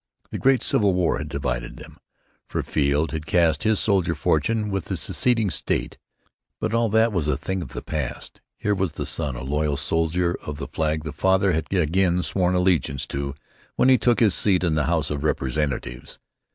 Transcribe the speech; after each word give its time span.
The 0.31 0.39
great 0.39 0.63
civil 0.63 0.95
war 0.95 1.19
had 1.19 1.29
divided 1.29 1.77
them, 1.77 1.99
for 2.47 2.63
Field 2.63 3.11
had 3.11 3.27
cast 3.27 3.61
his 3.61 3.79
soldier 3.79 4.15
fortune 4.15 4.71
with 4.71 4.87
his 4.87 4.99
seceding 4.99 5.51
State, 5.51 5.99
but 6.59 6.73
all 6.73 6.89
that 6.89 7.13
was 7.13 7.27
a 7.27 7.37
thing 7.37 7.61
of 7.61 7.73
the 7.73 7.83
past. 7.83 8.41
Here 8.57 8.73
was 8.73 8.93
the 8.93 9.05
son, 9.05 9.35
a 9.35 9.43
loyal 9.43 9.77
soldier 9.77 10.35
of 10.43 10.57
the 10.57 10.65
flag 10.67 11.03
the 11.03 11.13
father 11.13 11.51
had 11.51 11.71
again 11.71 12.23
sworn 12.23 12.55
allegiance 12.55 13.05
to 13.13 13.35
when 13.75 13.89
he 13.89 13.99
took 13.99 14.19
his 14.21 14.33
seat 14.33 14.63
in 14.63 14.73
the 14.73 14.85
House 14.85 15.11
of 15.11 15.23
Representatives. 15.23 16.17